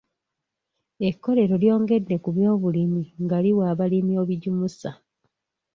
Ekkolero 1.07 1.55
lyongedde 1.63 2.15
ku 2.23 2.29
byobulimi 2.35 3.03
nga 3.23 3.37
liwa 3.43 3.63
abalimi 3.73 4.13
ebigimusa. 4.21 4.89